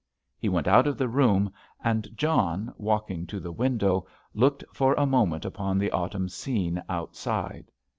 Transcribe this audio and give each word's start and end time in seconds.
He 0.39 0.49
went 0.49 0.67
out 0.67 0.87
of 0.87 0.97
the 0.97 1.07
room, 1.07 1.53
and 1.83 2.09
John, 2.17 2.73
walking 2.79 3.27
to 3.27 3.39
the 3.39 3.51
window, 3.51 4.07
looked 4.33 4.63
for 4.73 4.95
a 4.95 5.05
moment 5.05 5.45
upon 5.45 5.77
the 5.77 5.91
autumn 5.91 6.27
scene 6.27 6.81
outside. 6.89 7.69